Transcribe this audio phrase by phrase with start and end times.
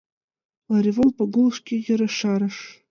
[0.71, 2.57] —Ларивон Пагул шке ешарыш.